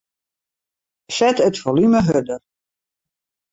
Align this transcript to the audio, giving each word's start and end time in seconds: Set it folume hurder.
Set 1.17 1.39
it 1.49 1.57
folume 1.61 1.99
hurder. 2.09 2.39